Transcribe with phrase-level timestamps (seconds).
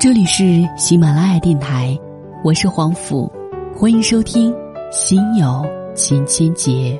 [0.00, 1.94] 这里是喜马拉雅电台，
[2.42, 3.30] 我是黄甫，
[3.76, 4.50] 欢迎收听
[4.90, 5.62] 《心有
[5.94, 6.98] 千千结》。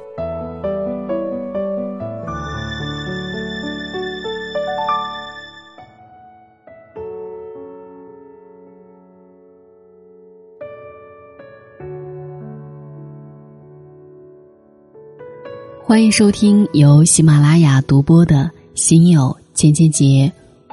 [15.82, 18.36] 欢迎收听由喜马拉雅独播的
[18.74, 20.04] 《心有千千结》，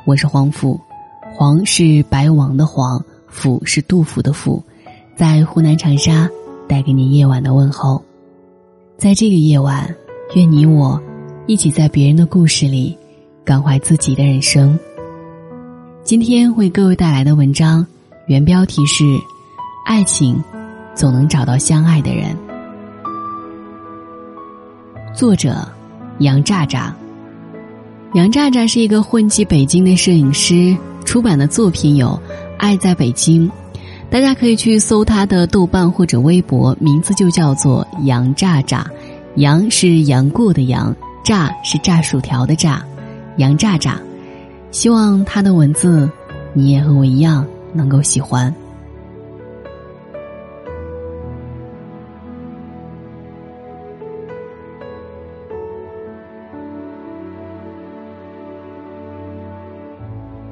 [0.05, 0.78] 我是黄甫。
[1.40, 4.64] 黄是白王的黄，甫是杜甫的甫，
[5.16, 6.27] 在湖南长沙
[6.68, 8.04] 带给你夜晚的问候。
[8.98, 9.96] 在这个夜晚，
[10.34, 11.00] 愿你我
[11.46, 12.98] 一起在别人的故事里
[13.46, 14.80] 感怀自己的人生。
[16.02, 17.85] 今天为各位带来的文章，
[18.26, 19.04] 原标题是
[19.85, 20.44] 《爱情
[20.96, 22.35] 总能找到相爱的人》，
[25.16, 25.55] 作者
[26.18, 26.96] 杨炸炸。
[28.16, 30.76] 杨炸炸是一个混迹北京的摄影师。
[31.08, 32.08] 出版的作品有
[32.58, 33.48] 《爱在北京》，
[34.10, 38.86] 大家可以去搜他的豆瓣或者微博，名字就叫做杨炸炸。
[39.38, 42.86] 杨是杨过的杨，炸是炸薯条的炸，
[43.38, 43.98] 杨炸炸。
[44.72, 46.10] 希望他的文字，
[46.54, 48.54] 你也和我一样能够喜欢。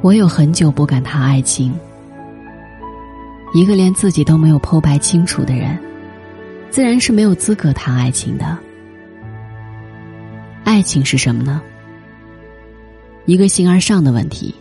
[0.05, 1.73] 我有很久不敢谈爱情。
[3.55, 5.75] 一个连自己都没有剖白清楚的人，
[6.69, 8.55] 自然是没有资格谈爱情的。
[10.63, 11.59] 爱情是什么呢？
[13.25, 14.53] 一个形而上的问题。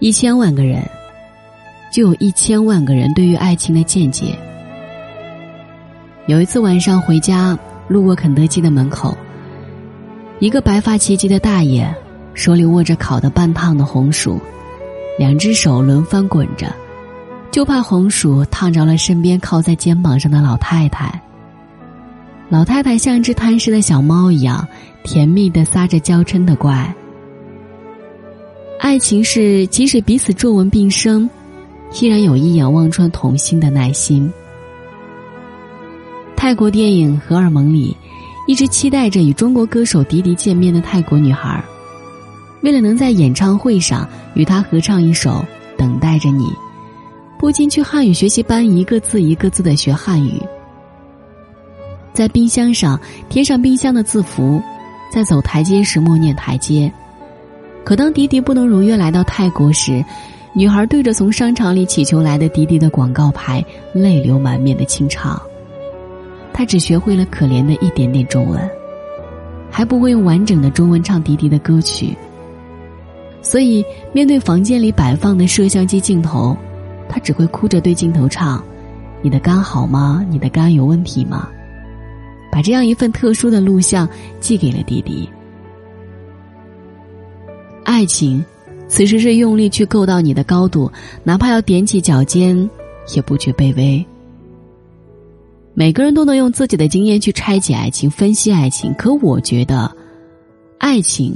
[0.00, 0.82] 一千万个人，
[1.92, 4.36] 就有一千万个人对于爱情的见解。
[6.26, 7.56] 有一次晚上回家，
[7.86, 9.16] 路过肯德基的门口，
[10.40, 11.88] 一个白发齐齐的大爷。
[12.38, 14.40] 手里握着烤的半烫的红薯，
[15.18, 16.72] 两只手轮番滚着，
[17.50, 21.20] 就怕红薯烫着了身边靠在肩膀上的老太太。
[22.48, 24.64] 老太太像只贪食的小猫一样，
[25.02, 26.94] 甜蜜的撒着娇嗔的怪。
[28.78, 31.28] 爱情是即使彼此皱纹并生，
[32.00, 34.32] 依然有一眼望穿童心的耐心。
[36.36, 37.96] 泰国电影《荷尔蒙》里，
[38.46, 41.60] 一直期待着与中国歌手迪迪见面的泰国女孩。
[42.60, 45.30] 为了能在演唱会上与他合唱一首
[45.76, 46.44] 《等待着你》，
[47.38, 50.42] 不禁去汉语学习班一个字一个字的学汉语。
[52.12, 52.98] 在冰箱上
[53.28, 54.60] 贴上冰箱的字符，
[55.12, 56.92] 在走台阶时默念台阶。
[57.84, 60.04] 可当迪迪不能如约来到泰国时，
[60.52, 65.40] 女孩对着从商场里乞求来的迪迪的广告牌泪流满面的清唱。
[66.52, 68.68] 她只学会了可怜的一点点中文，
[69.70, 72.16] 还不会用完整的中文唱迪迪的歌曲。
[73.48, 73.82] 所以，
[74.12, 76.54] 面对房间里摆放的摄像机镜头，
[77.08, 78.62] 他只会哭着对镜头唱
[79.24, 80.22] ：“你的肝好吗？
[80.28, 81.48] 你的肝有问题吗？”
[82.52, 84.06] 把这样一份特殊的录像
[84.38, 85.26] 寄给了弟弟。
[87.84, 88.44] 爱情，
[88.86, 90.92] 此时是用力去够到你的高度，
[91.24, 92.68] 哪怕要踮起脚尖，
[93.16, 94.04] 也不觉卑微。
[95.72, 99.90] 每个人都能用自己的经验去拆解爱情、分析爱情，可我觉得，
[100.76, 101.34] 爱情。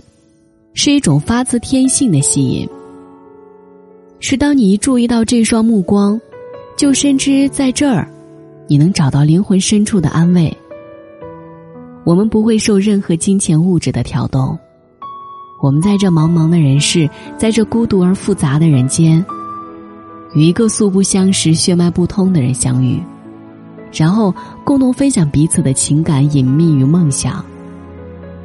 [0.75, 2.69] 是一种发自天性的吸引，
[4.21, 6.19] 是当你一注意到这双目光，
[6.77, 8.09] 就深知在这儿，
[8.67, 10.57] 你能找到灵魂深处的安慰。
[12.05, 14.59] 我们不会受任何金钱物质的挑动，
[15.63, 19.25] 我们在这茫茫的人世，在这孤独而复杂的人间，
[20.35, 22.99] 与一个素不相识、血脉不通的人相遇，
[23.93, 24.35] 然后
[24.65, 27.45] 共同分享彼此的情感、隐秘与梦想。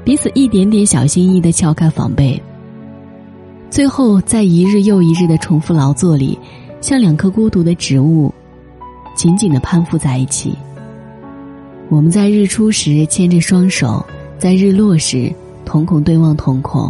[0.07, 2.41] 彼此一点点小心翼翼的撬开防备，
[3.69, 6.39] 最后在一日又一日的重复劳作里，
[6.79, 8.33] 像两棵孤独的植物，
[9.17, 10.53] 紧紧的攀附在一起。
[11.89, 14.01] 我们在日出时牵着双手，
[14.37, 15.29] 在日落时
[15.65, 16.89] 瞳孔对望瞳孔，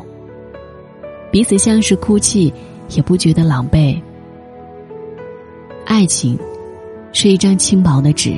[1.31, 2.53] 彼此像是哭泣，
[2.95, 3.99] 也不觉得狼狈。
[5.87, 6.37] 爱情，
[7.13, 8.35] 是一张轻薄的纸，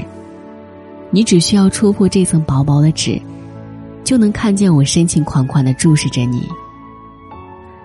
[1.12, 3.22] 你只需要戳破这层薄薄的纸。
[4.10, 6.50] 就能看见我深情款款的注视着你，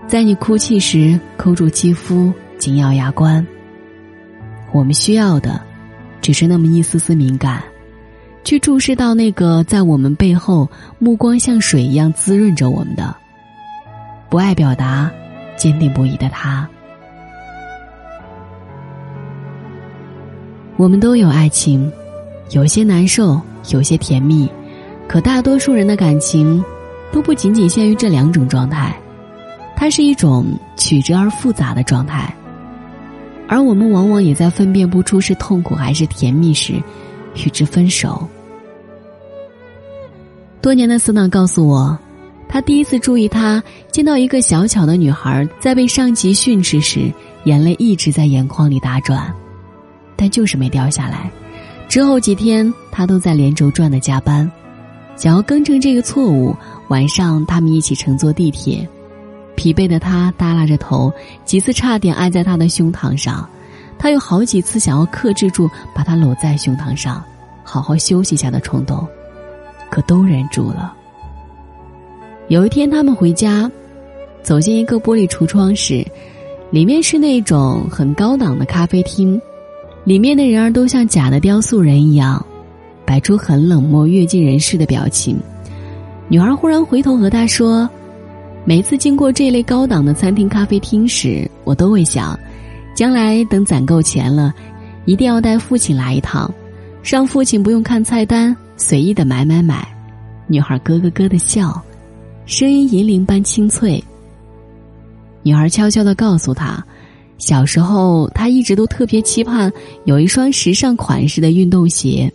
[0.07, 3.47] 在你哭泣时抠住肌肤，紧咬牙关。
[4.73, 5.61] 我们需要的，
[6.23, 7.63] 只是那么一丝丝敏感，
[8.43, 10.67] 去注视到那个在我们背后
[10.99, 13.15] 目光像水一样滋润着我们的，
[14.31, 15.11] 不爱表达，
[15.57, 16.67] 坚定不移的他。
[20.79, 21.93] 我们都有爱情，
[22.53, 23.39] 有些难受，
[23.69, 24.49] 有些甜蜜。
[25.15, 26.61] 可大多数人的感情，
[27.13, 28.99] 都不仅仅限于这两种状态，
[29.77, 30.45] 它是一种
[30.77, 32.35] 曲折而复杂的状态。
[33.47, 36.83] 而我们往往也在分辨不出是痛苦还是甜蜜时，
[37.37, 38.29] 与之分手。
[40.61, 41.97] 多年的死党告诉我，
[42.49, 43.63] 他第一次注意他
[43.93, 47.09] 见到一个小巧的女孩在被上级训斥时，
[47.45, 49.33] 眼泪一直在眼眶里打转，
[50.17, 51.31] 但就是没掉下来。
[51.89, 54.51] 之后几天，他都在连轴转的加班，
[55.17, 56.55] 想要更正这个错误。
[56.89, 58.87] 晚上，他们一起乘坐地铁，
[59.57, 61.13] 疲惫的他耷拉着头，
[61.45, 63.49] 几次差点挨在他的胸膛上，
[63.99, 67.25] 他有好几次想要克制住把他搂在胸膛上，
[67.63, 69.07] 好好休息下的冲动。
[69.91, 70.93] 可都忍住了。
[72.49, 73.71] 有一天，他们回家，
[74.43, 76.05] 走进一个玻璃橱窗时，
[76.71, 79.41] 里面是那种很高档的咖啡厅，
[80.05, 82.45] 里面的人儿都像假的雕塑人一样，
[83.07, 85.39] 摆出很冷漠、阅尽人世的表情。
[86.29, 87.89] 女孩忽然回头和他说
[88.65, 92.39] ：“每次经过这类高档的餐厅、咖啡厅时，我都会想，
[92.95, 94.55] 将来等攒够钱了，
[95.05, 96.53] 一定要带父亲来一趟，
[97.03, 99.87] 让父亲不用看菜单。”随意的买买买，
[100.49, 101.81] 女孩咯咯咯的笑，
[102.45, 104.03] 声音银铃般清脆。
[105.45, 106.85] 女孩悄悄的告诉他，
[107.39, 109.73] 小时候她一直都特别期盼
[110.07, 112.33] 有一双时尚款式的运动鞋。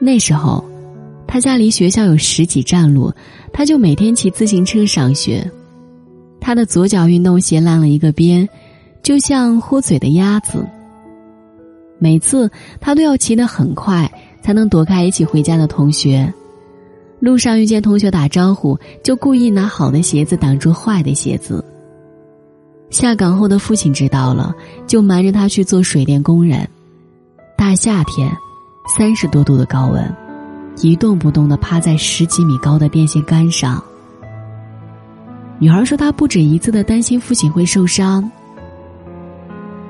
[0.00, 0.64] 那时候，
[1.26, 3.12] 他家离学校有十几站路，
[3.52, 5.50] 他就每天骑自行车上学。
[6.40, 8.48] 他的左脚运动鞋烂了一个边，
[9.02, 10.66] 就像豁嘴的鸭子。
[11.98, 12.50] 每次
[12.80, 14.10] 他都要骑得很快。
[14.40, 16.32] 才能躲开一起回家的同学，
[17.20, 21.62] 路上遇见同学打招呼，就故意拿好的鞋子挡住坏的鞋子。
[22.88, 24.54] 下岗后的父亲知道了，
[24.86, 26.66] 就瞒着他去做水电工人。
[27.58, 28.34] 大夏天，
[28.96, 30.16] 三十多度的高温，
[30.82, 33.82] 一动不动的趴在十几米高的电线杆上。
[35.58, 38.30] 女孩说，她不止一次的担心父亲会受伤。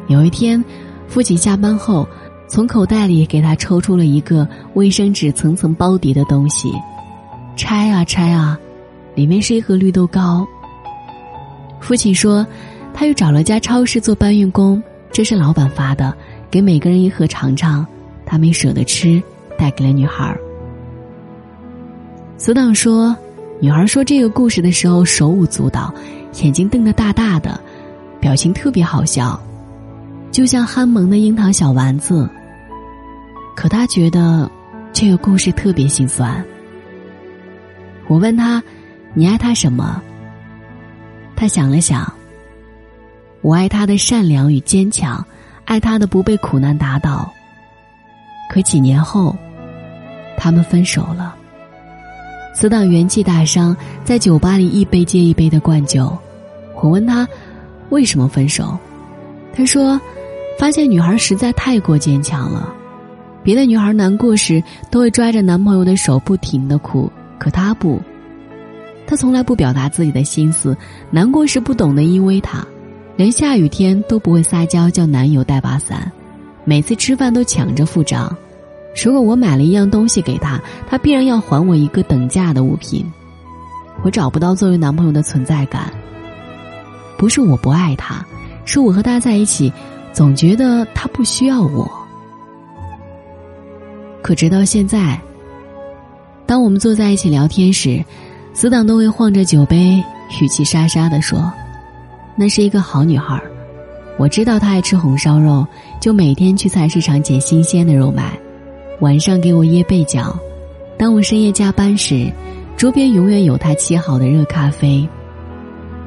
[0.08, 0.62] 有一天，
[1.06, 2.06] 父亲下班后。
[2.50, 6.72] 从口袋里给他抽出了一个卫生纸层层包叠的东西，
[7.56, 8.58] 拆啊拆啊，
[9.14, 10.48] 里面是一盒绿豆糕。
[11.78, 12.46] 父亲说，
[12.94, 16.16] 他又找了家超市做搬运工，这是老板发的，
[16.50, 17.86] 给每个人一盒尝尝。
[18.28, 19.20] 他没舍得吃，
[19.56, 20.36] 带给了女孩。
[22.36, 23.16] 死党说，
[23.58, 25.92] 女孩说这个故事的时候手舞足蹈，
[26.42, 27.58] 眼睛瞪得大大的，
[28.20, 29.40] 表情特别好笑，
[30.30, 32.28] 就像憨萌的樱桃小丸子。
[33.56, 34.48] 可他觉得
[34.92, 36.44] 这个故事特别心酸。
[38.06, 38.62] 我问他
[39.14, 40.00] ：“你爱他什么？”
[41.34, 42.12] 他想了想
[43.42, 45.26] ：“我爱他的善良与坚强，
[45.64, 47.32] 爱他的不被苦难打倒。”
[48.48, 49.36] 可几年后，
[50.36, 51.36] 他们分手了。
[52.54, 56.16] 死党元气大伤，在酒吧里一杯接一杯的灌酒。
[56.80, 57.28] 我问他
[57.90, 58.76] 为什么分手，
[59.54, 60.00] 他说
[60.58, 62.72] ：“发现女孩实在太过坚强了。”
[63.44, 68.00] 别的女孩难过时都会抓着男朋友的手不停的哭，可她不，
[69.06, 70.76] 她从来不表达自己的心思。
[71.10, 72.66] 难过时不懂得依偎他，
[73.16, 76.10] 连下雨天都不会撒娇叫男友带把伞，
[76.68, 78.36] 每次吃饭都抢着付账。
[79.02, 83.10] 如果我买了一样东西给他，他必然要还我一个等价的物品。
[84.02, 85.90] 我找不到作为男朋友的存在感。
[87.16, 88.22] 不是我不爱他，
[88.66, 89.72] 是我和他在一起，
[90.12, 91.90] 总觉得他不需要我。
[94.20, 95.18] 可直到现在，
[96.44, 98.04] 当我们坐在一起聊天时，
[98.52, 100.04] 死党都会晃着酒杯，
[100.42, 101.50] 语气沙沙的说
[102.36, 103.40] ：“那是一个好女孩
[104.18, 105.66] 我知道他爱吃红烧肉，
[106.00, 108.38] 就每天去菜市场捡新鲜的肉买，
[109.00, 110.38] 晚上给我掖被角。
[110.98, 112.30] 当我深夜加班时，
[112.76, 115.08] 桌边永远有他沏好的热咖啡。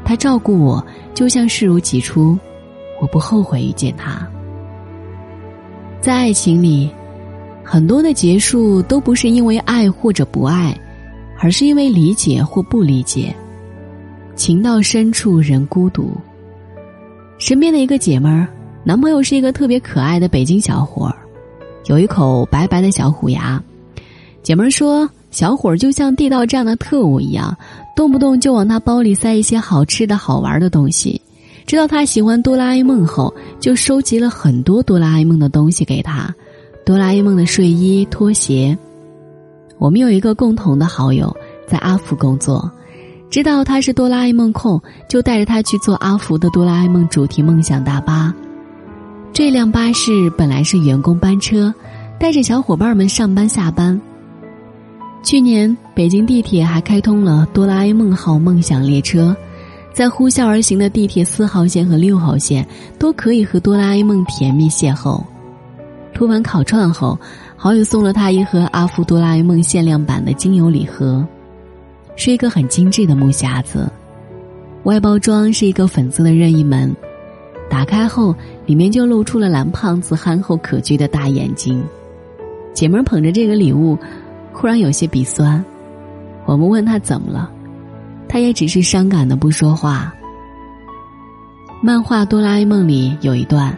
[0.04, 2.38] 他照顾我，就像视如己出，
[3.02, 4.28] 我不后悔遇见他。
[6.00, 6.92] 在爱情里。”
[7.64, 10.78] 很多的结束都不是因为爱或者不爱，
[11.40, 13.34] 而是因为理解或不理解。
[14.36, 16.18] 情到深处人孤独。
[17.42, 18.48] 身边的一个姐们儿，
[18.84, 21.18] 男朋友是一个特别可爱的北京小伙儿，
[21.88, 23.60] 有一口白白的小虎牙。
[24.44, 27.58] 姐们儿说，小伙儿就像地道战的特务一样，
[27.96, 31.20] 动不动就往他包里塞一些好吃的好玩的东西。
[31.66, 36.32] 知道他喜欢哆啦 A 梦后，就收集了很多哆啦 A 梦的东西给他。
[36.86, 38.78] 哆啦 A 梦的睡衣、拖鞋。
[39.80, 41.36] 我们有一个共同的好友，
[41.68, 42.72] 在阿福工作，
[43.32, 48.36] 知道他是哆啦 A 梦控，就带着他去坐阿福的哆啦 A 梦主题梦想大巴。
[49.32, 51.74] 这辆巴士本来是员工班车，
[52.20, 54.00] 带着小伙伴们上班下班。
[55.24, 59.34] 去年北京地铁还开通了哆啦 A 梦号梦想列车，
[59.94, 62.68] 在呼啸而行的地铁四号线和六号线，
[63.00, 65.24] 都可以和哆啦 A 梦甜蜜邂逅。
[66.14, 67.18] 涂完烤串后，
[67.56, 71.26] 好友送了他一盒阿福哆啦 A 梦限量版的精油礼盒，
[72.24, 73.92] 是一个很精致的木匣子，
[74.84, 76.96] 外包装是一个粉色的任意门，
[77.68, 78.36] 打开后
[78.68, 81.84] 里面就露出了蓝胖子憨厚可掬的大眼睛。
[82.76, 83.98] 姐们儿捧着这个礼物，
[84.54, 85.66] 忽然有些鼻酸。
[86.46, 87.50] 我们问他怎么了。
[88.30, 90.14] 他也只是伤感的不说话。
[91.82, 93.76] 漫画《哆啦 A 梦》里有一段，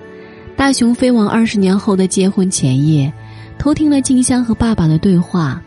[0.58, 3.14] 大雄飞往二十年后的结婚前夜，
[3.58, 5.62] 偷听了静香和爸爸的对话。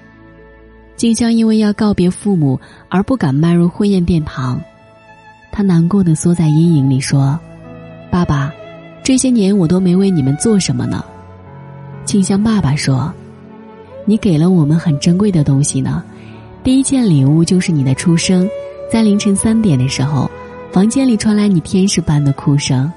[0.97, 4.61] 静香因为要告别父母而不敢迈入婚宴殿堂，
[5.53, 7.38] 他难过的缩在阴影里说
[8.11, 8.50] ：“爸爸，
[9.03, 11.05] 这些年我都没为你们做什么呢。”
[12.07, 13.12] 静香爸爸说
[14.07, 16.03] ：“你给了我们很珍贵的东西呢，
[16.65, 18.49] 第一件礼物就是你的出生。”
[18.91, 20.31] 在凌晨三点的时候，
[20.73, 22.91] 房间里传来你天使般的哭声。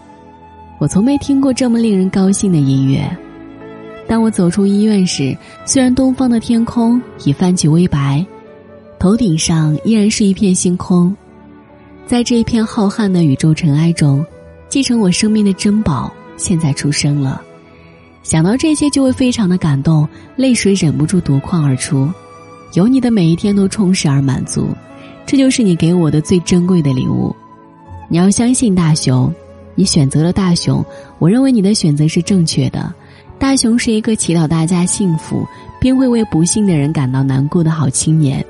[0.77, 3.09] 我从没听过这么令人高兴的音乐。
[4.09, 8.25] 当我走出医院时，虽然东方的天空已泛起微白，
[8.97, 11.15] 头顶上依然是一片星空。
[12.07, 14.25] 在这一片浩瀚的宇宙尘埃中，
[14.67, 17.39] 继承我生命的珍宝现在出生了。
[18.23, 22.09] 想到这些，就会非常的感动，泪水忍不住夺眶而出。
[22.73, 24.69] 有你的每一天都充实而满足。
[25.27, 27.35] 这就是你给我的最珍贵的礼物，
[28.07, 29.31] 你要相信大雄，
[29.75, 30.83] 你选择了大雄，
[31.19, 32.91] 我认为你的选择是正确的。
[33.39, 35.47] 大雄是一个祈祷大家幸福，
[35.79, 38.45] 并会为不幸的人感到难过的好青年，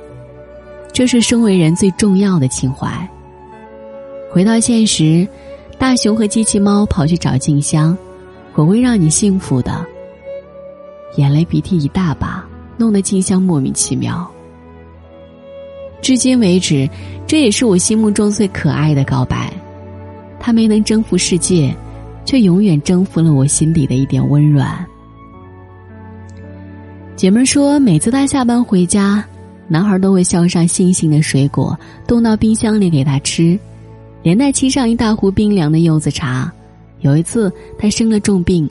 [0.92, 2.90] 这是身为人最重要的情怀。
[4.32, 5.28] 回到现实，
[5.78, 7.96] 大雄和机器猫跑去找静香，
[8.56, 9.86] 我会让你幸福的。
[11.18, 12.44] 眼泪鼻涕一大把，
[12.76, 14.30] 弄得静香莫名其妙。
[16.02, 16.90] 至今为止，
[17.28, 19.54] 这也是我心目中最可爱的告白。
[20.40, 21.76] 他没能征服世界，
[22.30, 24.86] 却永远征服了我心底的一点温软。
[27.16, 29.26] 姐妹说，每次她下班回家，
[29.68, 33.58] 男孩都会削上新鲜的水果，冻到冰箱里给她吃，
[34.22, 36.54] 连带沏上一大壶冰凉的柚子茶。
[37.00, 38.70] 有一次，她生了重病，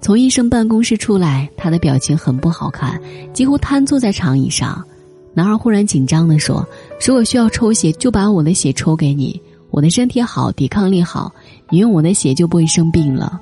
[0.00, 3.00] 从医生办公室出来，她的表情很不好看，
[3.32, 4.84] 几乎瘫坐在长椅上。
[5.32, 6.68] 男孩忽然紧张的说
[7.06, 9.40] ：“如果需要抽血，就把我的血抽给你。
[9.70, 11.32] 我的身体好，抵抗力好，
[11.70, 13.40] 你用我的血就不会生病了。”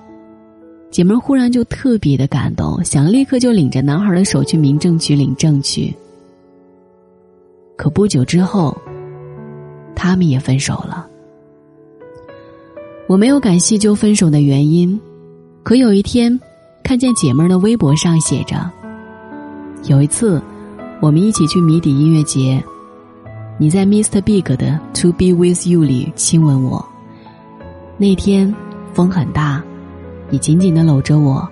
[0.90, 5.94] 姐妹忽然就特别的感动，想立刻就领着男孩的手去民政局领证去。
[7.76, 8.76] 可不久之后，
[9.94, 11.06] 他们也分手了。
[13.06, 14.98] 我没有敢细究分手的原因，
[15.62, 16.38] 可有一天，
[16.82, 18.70] 看见姐妹的微博上写着
[19.88, 20.42] ：“有一次。”
[21.00, 22.60] 我们一起去谜底音乐节，
[23.56, 24.20] 你在 Mr.
[24.20, 26.84] Big 的《To Be With You》里亲吻我。
[28.00, 28.54] 那天
[28.94, 29.60] 风很大，
[30.30, 31.46] 你紧紧的搂着我，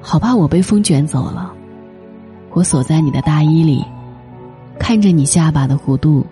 [0.00, 1.52] 好怕我被风卷走了。
[2.50, 3.84] 我锁在你的大衣里，
[4.80, 6.26] 看着你下巴的弧度，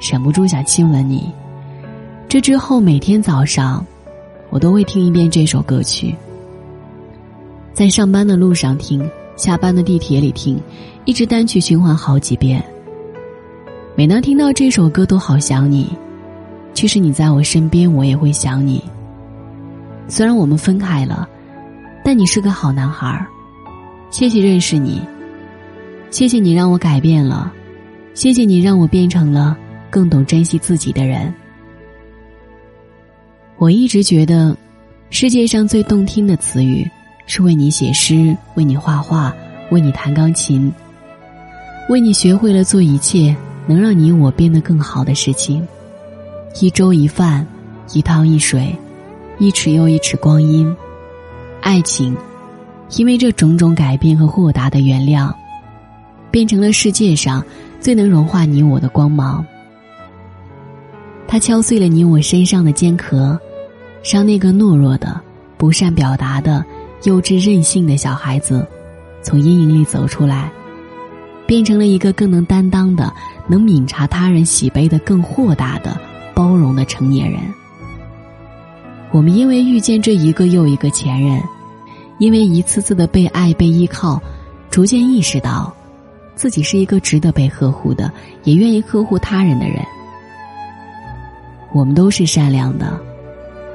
[0.00, 1.32] 忍不住想亲吻你。
[2.28, 3.84] 这之后每天早上，
[4.50, 6.14] 我都会听一遍这首歌曲，
[7.72, 9.04] 在上班的路上听。
[9.34, 10.56] 下班的地铁里听，
[11.06, 12.64] 一直单曲循环好几遍。
[13.96, 15.92] 每当听到这首歌，都好想你。
[16.74, 18.82] 其实你在我身边，我也会想你。
[20.08, 21.26] 虽然我们分开了，
[22.04, 23.26] 但你是个好男孩儿。
[24.10, 25.00] 谢谢认识你，
[26.10, 27.50] 谢谢你让我改变了，
[28.12, 29.56] 谢谢你让我变成了
[29.88, 31.32] 更懂珍惜自己的人。
[33.56, 34.54] 我一直觉得，
[35.10, 36.86] 世界上最动听的词语。
[37.26, 39.34] 是为你写诗，为你画画，
[39.70, 40.70] 为你弹钢琴，
[41.88, 43.34] 为你学会了做一切
[43.66, 45.66] 能让你我变得更好的事情。
[46.60, 47.44] 一粥一饭，
[47.92, 48.74] 一汤一水，
[49.38, 50.72] 一尺又一尺光阴。
[51.60, 52.16] 爱情，
[52.96, 55.32] 因为这种种改变和豁达的原谅，
[56.30, 57.44] 变成了世界上
[57.80, 59.44] 最能融化你我的光芒。
[61.26, 63.36] 它敲碎了你我身上的坚壳，
[64.04, 65.20] 让那个懦弱的、
[65.56, 66.64] 不善表达的。
[67.02, 68.66] 幼稚任性的小孩子，
[69.20, 70.50] 从阴影里走出来，
[71.46, 73.12] 变成了一个更能担当的、
[73.46, 76.00] 能敏察他人喜悲的、更豁达的、
[76.34, 77.40] 包容的成年人。
[79.10, 81.40] 我们因为遇见这一个又一个前任，
[82.18, 84.20] 因为一次次的被爱、被依靠，
[84.70, 85.72] 逐渐意识到，
[86.34, 88.10] 自己是一个值得被呵护的，
[88.42, 89.76] 也愿意呵护他人的人。
[91.72, 93.00] 我们都是善良的。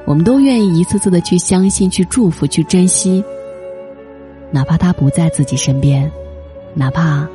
[0.06, 3.22] 我们都愿意一次次的去相信、去祝福、去珍惜，
[4.50, 6.10] 哪怕他不在自己身边，
[6.74, 7.28] 哪怕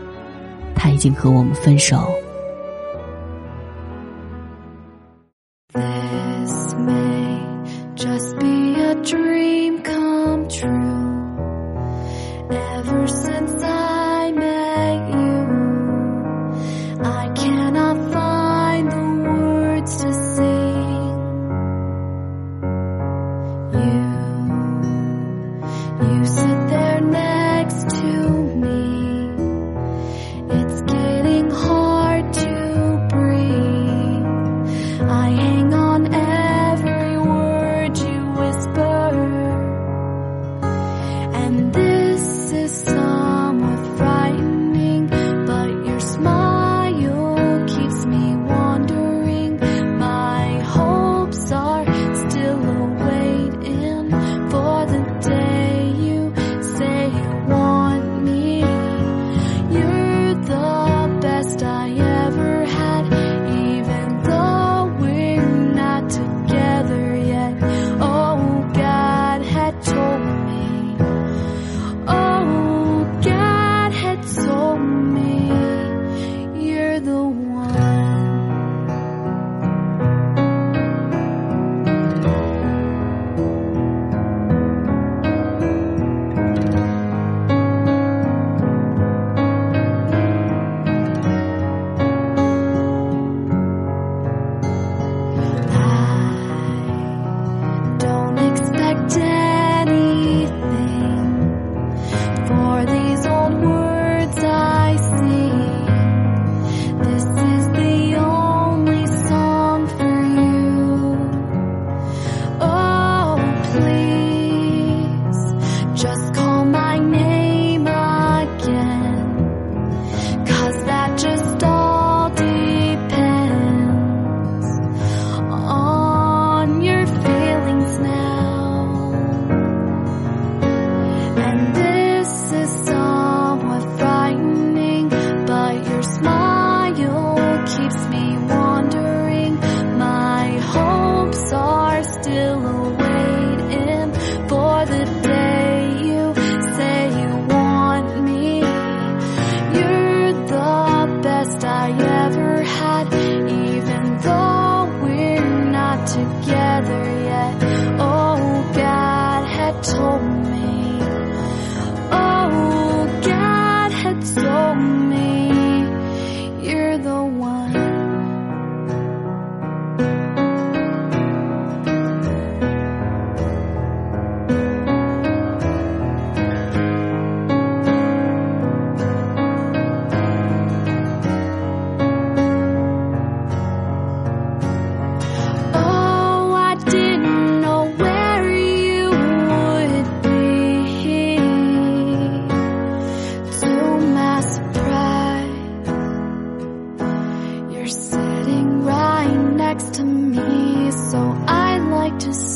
[0.75, 2.10] 他已经和我们分手。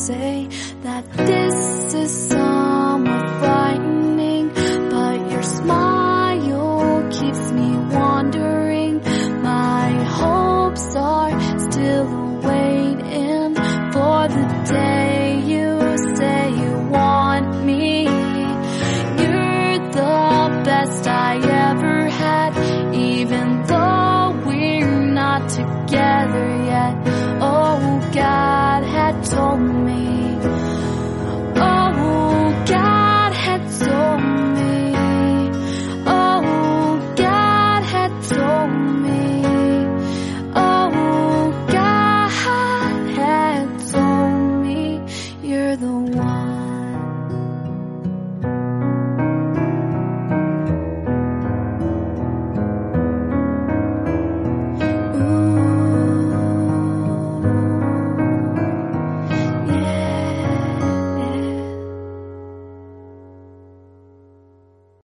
[0.10, 0.48] Say
[0.82, 2.39] that this is